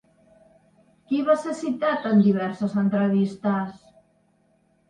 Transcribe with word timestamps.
Qui 1.11 1.19
va 1.27 1.35
ser 1.43 1.53
citat 1.59 2.09
en 2.13 2.23
diverses 2.29 2.73
entrevistes? 2.85 3.81